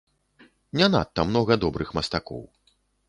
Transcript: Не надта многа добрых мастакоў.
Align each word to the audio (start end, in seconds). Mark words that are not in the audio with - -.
Не 0.79 0.87
надта 0.95 1.25
многа 1.33 1.59
добрых 1.65 1.93
мастакоў. 1.99 2.43